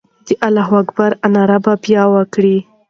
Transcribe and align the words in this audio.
د 0.27 0.29
الله 0.47 0.69
اکبر 0.81 1.11
ناره 1.33 1.57
به 1.63 1.73
بیا 1.83 2.03
کېږي. 2.33 2.57